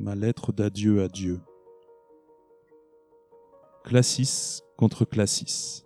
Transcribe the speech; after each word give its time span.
Ma 0.00 0.14
lettre 0.14 0.50
d'adieu 0.50 1.02
à 1.02 1.08
Dieu. 1.08 1.42
Classis 3.84 4.62
contre 4.78 5.04
Classis. 5.04 5.84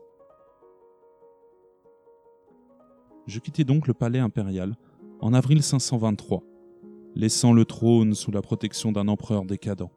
Je 3.26 3.40
quittai 3.40 3.64
donc 3.64 3.88
le 3.88 3.92
palais 3.94 4.20
impérial 4.20 4.76
en 5.18 5.34
avril 5.34 5.64
523, 5.64 6.44
laissant 7.16 7.52
le 7.52 7.64
trône 7.64 8.14
sous 8.14 8.30
la 8.30 8.40
protection 8.40 8.92
d'un 8.92 9.08
empereur 9.08 9.46
décadent. 9.46 9.90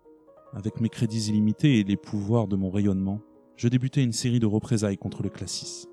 Avec 0.51 0.81
mes 0.81 0.89
crédits 0.89 1.29
illimités 1.29 1.77
et 1.77 1.83
les 1.83 1.95
pouvoirs 1.95 2.47
de 2.47 2.55
mon 2.55 2.71
rayonnement, 2.71 3.21
je 3.55 3.67
débutais 3.67 4.03
une 4.03 4.13
série 4.13 4.39
de 4.39 4.47
représailles 4.47 4.97
contre 4.97 5.21
le 5.21 5.29
Classis. 5.29 5.85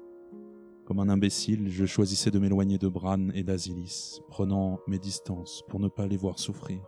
Comme 0.87 0.99
un 0.99 1.11
imbécile, 1.11 1.69
je 1.69 1.85
choisissais 1.85 2.31
de 2.31 2.39
m'éloigner 2.39 2.79
de 2.79 2.89
Bran 2.89 3.29
et 3.35 3.43
d'Asilis, 3.43 4.23
prenant 4.29 4.79
mes 4.87 4.99
distances 4.99 5.63
pour 5.69 5.79
ne 5.79 5.89
pas 5.89 6.07
les 6.07 6.17
voir 6.17 6.39
souffrir. 6.39 6.81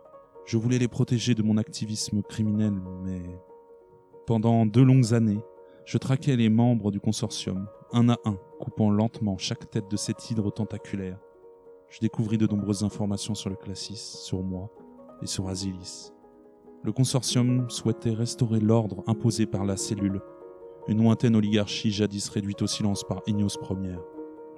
Je 0.47 0.55
voulais 0.55 0.77
les 0.79 0.87
protéger 0.87 1.35
de 1.35 1.43
mon 1.43 1.57
activisme 1.57 2.21
criminel, 2.23 2.73
mais 3.03 3.21
pendant 4.25 4.65
deux 4.65 4.83
longues 4.83 5.13
années, 5.13 5.41
je 5.83 5.97
traquais 5.97 6.37
les 6.37 6.47
membres 6.47 6.89
du 6.89 7.01
consortium, 7.01 7.67
un 7.91 8.07
à 8.07 8.17
un, 8.23 8.37
coupant 8.57 8.89
lentement 8.89 9.37
chaque 9.37 9.69
tête 9.69 9.91
de 9.91 9.97
cet 9.97 10.31
hydre 10.31 10.49
tentaculaire. 10.49 11.19
Je 11.89 11.99
découvris 11.99 12.37
de 12.37 12.47
nombreuses 12.47 12.85
informations 12.85 13.35
sur 13.35 13.49
le 13.49 13.57
Classis, 13.57 13.97
sur 13.97 14.41
moi 14.41 14.71
et 15.21 15.27
sur 15.27 15.49
Asilis. 15.49 16.13
Le 16.81 16.93
consortium 16.93 17.69
souhaitait 17.69 18.13
restaurer 18.13 18.61
l'ordre 18.61 19.03
imposé 19.05 19.47
par 19.47 19.65
la 19.65 19.75
cellule 19.75 20.21
une 20.87 21.03
lointaine 21.03 21.35
oligarchie 21.35 21.91
jadis 21.91 22.29
réduite 22.29 22.61
au 22.61 22.67
silence 22.67 23.03
par 23.03 23.21
Ignos 23.27 23.59
Ier. 23.69 23.97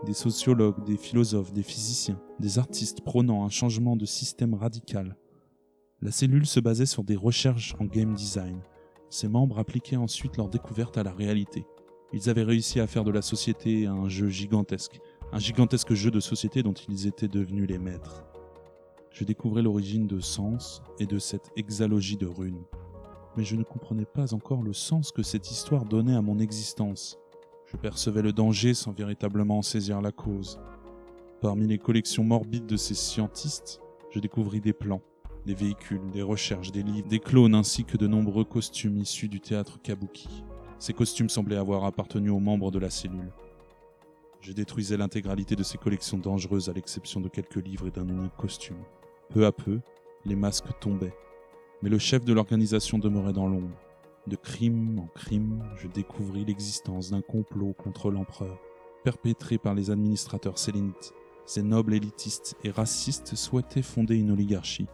Des 0.05 0.13
sociologues, 0.13 0.83
des 0.85 0.97
philosophes, 0.97 1.51
des 1.51 1.63
physiciens, 1.63 2.21
des 2.39 2.59
artistes 2.59 3.01
prônant 3.01 3.43
un 3.43 3.49
changement 3.49 3.95
de 3.95 4.05
système 4.05 4.53
radical. 4.53 5.17
La 6.01 6.11
cellule 6.11 6.45
se 6.45 6.59
basait 6.59 6.85
sur 6.85 7.03
des 7.03 7.15
recherches 7.15 7.75
en 7.79 7.85
game 7.85 8.13
design. 8.13 8.59
Ses 9.09 9.27
membres 9.27 9.59
appliquaient 9.59 9.95
ensuite 9.95 10.37
leurs 10.37 10.49
découvertes 10.49 10.97
à 10.97 11.03
la 11.03 11.11
réalité. 11.11 11.65
Ils 12.13 12.29
avaient 12.29 12.43
réussi 12.43 12.79
à 12.79 12.87
faire 12.87 13.03
de 13.03 13.11
la 13.11 13.21
société 13.21 13.85
un 13.85 14.07
jeu 14.07 14.29
gigantesque, 14.29 14.99
un 15.31 15.39
gigantesque 15.39 15.93
jeu 15.93 16.11
de 16.11 16.19
société 16.19 16.63
dont 16.63 16.73
ils 16.73 17.07
étaient 17.07 17.27
devenus 17.27 17.67
les 17.67 17.79
maîtres. 17.79 18.23
Je 19.11 19.23
découvrais 19.23 19.61
l'origine 19.61 20.07
de 20.07 20.19
Sens 20.19 20.81
et 20.99 21.05
de 21.05 21.19
cette 21.19 21.51
exalogie 21.55 22.17
de 22.17 22.27
runes 22.27 22.63
mais 23.39 23.43
je 23.43 23.55
ne 23.55 23.63
comprenais 23.63 24.05
pas 24.05 24.33
encore 24.33 24.63
le 24.63 24.73
sens 24.73 25.11
que 25.11 25.23
cette 25.23 25.49
histoire 25.51 25.85
donnait 25.85 26.15
à 26.15 26.21
mon 26.21 26.39
existence. 26.39 27.17
Je 27.65 27.77
percevais 27.77 28.21
le 28.21 28.33
danger 28.33 28.73
sans 28.73 28.91
véritablement 28.91 29.59
en 29.59 29.61
saisir 29.61 30.01
la 30.01 30.11
cause. 30.11 30.59
Parmi 31.41 31.67
les 31.67 31.77
collections 31.77 32.23
morbides 32.23 32.65
de 32.65 32.75
ces 32.75 32.95
scientistes, 32.95 33.81
je 34.11 34.19
découvris 34.19 34.59
des 34.59 34.73
plans, 34.73 35.01
des 35.49 35.55
véhicules, 35.55 36.11
des 36.11 36.21
recherches, 36.21 36.71
des 36.71 36.83
livres, 36.83 37.07
des 37.07 37.17
clones 37.17 37.55
ainsi 37.55 37.83
que 37.83 37.97
de 37.97 38.05
nombreux 38.05 38.43
costumes 38.43 38.99
issus 38.99 39.27
du 39.27 39.39
théâtre 39.39 39.81
kabuki. 39.81 40.43
Ces 40.77 40.93
costumes 40.93 41.27
semblaient 41.27 41.57
avoir 41.57 41.85
appartenu 41.85 42.29
aux 42.29 42.39
membres 42.39 42.69
de 42.69 42.77
la 42.77 42.91
cellule. 42.91 43.33
Je 44.41 44.53
détruisais 44.53 44.95
l'intégralité 44.95 45.55
de 45.55 45.63
ces 45.63 45.79
collections 45.79 46.19
dangereuses 46.19 46.69
à 46.69 46.73
l'exception 46.73 47.19
de 47.19 47.29
quelques 47.29 47.65
livres 47.65 47.87
et 47.87 47.91
d'un 47.91 48.07
unique 48.07 48.35
costume. 48.37 48.77
Peu 49.29 49.47
à 49.47 49.51
peu, 49.51 49.79
les 50.23 50.35
masques 50.35 50.69
tombaient, 50.79 51.17
mais 51.81 51.89
le 51.89 51.97
chef 51.97 52.23
de 52.23 52.33
l'organisation 52.33 52.99
demeurait 52.99 53.33
dans 53.33 53.47
l'ombre. 53.47 53.75
De 54.27 54.35
crime 54.35 54.99
en 54.99 55.07
crime, 55.07 55.63
je 55.77 55.87
découvris 55.87 56.45
l'existence 56.45 57.09
d'un 57.09 57.21
complot 57.21 57.73
contre 57.73 58.11
l'empereur, 58.11 58.59
perpétré 59.03 59.57
par 59.57 59.73
les 59.73 59.89
administrateurs 59.89 60.59
sélénites. 60.59 61.11
Ces 61.47 61.63
nobles 61.63 61.95
élitistes 61.95 62.55
et 62.63 62.69
racistes 62.69 63.33
souhaitaient 63.33 63.81
fonder 63.81 64.15
une 64.15 64.29
oligarchie. 64.29 64.85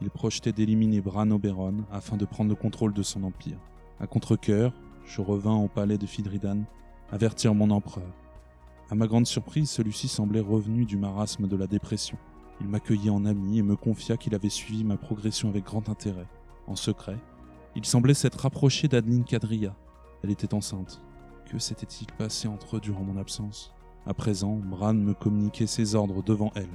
Ils 0.00 0.10
projetaient 0.10 0.52
d'éliminer 0.52 1.00
Bran 1.00 1.30
Oberon 1.30 1.84
afin 1.90 2.16
de 2.16 2.24
prendre 2.24 2.50
le 2.50 2.56
contrôle 2.56 2.92
de 2.92 3.02
son 3.02 3.24
empire. 3.24 3.58
À 4.00 4.06
contre-coeur, 4.06 4.72
je 5.04 5.20
revins 5.20 5.56
au 5.56 5.68
palais 5.68 5.98
de 5.98 6.06
Fidridan, 6.06 6.62
avertir 7.10 7.54
mon 7.54 7.70
empereur. 7.70 8.12
À 8.90 8.94
ma 8.94 9.06
grande 9.06 9.26
surprise, 9.26 9.70
celui-ci 9.70 10.08
semblait 10.08 10.40
revenu 10.40 10.84
du 10.84 10.96
marasme 10.96 11.48
de 11.48 11.56
la 11.56 11.66
dépression. 11.66 12.16
Il 12.60 12.68
m'accueillit 12.68 13.10
en 13.10 13.24
ami 13.24 13.58
et 13.58 13.62
me 13.62 13.76
confia 13.76 14.16
qu'il 14.16 14.34
avait 14.34 14.48
suivi 14.48 14.84
ma 14.84 14.96
progression 14.96 15.48
avec 15.48 15.64
grand 15.64 15.88
intérêt. 15.88 16.26
En 16.66 16.76
secret, 16.76 17.18
il 17.74 17.84
semblait 17.84 18.14
s'être 18.14 18.40
rapproché 18.40 18.88
d'Adeline 18.88 19.24
Cadria. 19.24 19.76
Elle 20.22 20.30
était 20.30 20.54
enceinte. 20.54 21.00
Que 21.46 21.58
s'était-il 21.58 22.06
passé 22.12 22.48
entre 22.48 22.76
eux 22.76 22.80
durant 22.80 23.02
mon 23.02 23.16
absence? 23.16 23.72
À 24.06 24.14
présent, 24.14 24.56
Bran 24.56 24.94
me 24.94 25.14
communiquait 25.14 25.66
ses 25.66 25.94
ordres 25.94 26.22
devant 26.22 26.52
elle. 26.54 26.68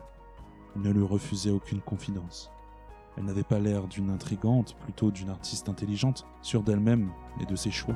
Il 0.76 0.82
ne 0.82 0.92
lui 0.92 1.04
refusait 1.04 1.52
aucune 1.52 1.82
confidence. 1.82 2.52
Elle 3.18 3.26
n'avait 3.26 3.44
pas 3.44 3.60
l'air 3.60 3.88
d'une 3.88 4.10
intrigante, 4.10 4.76
plutôt 4.82 5.12
d'une 5.12 5.30
artiste 5.30 5.70
intelligente, 5.70 6.26
sûre 6.42 6.64
d'elle-même 6.64 7.12
et 7.40 7.46
de 7.46 7.56
ses 7.56 7.72
choix. 7.72 7.96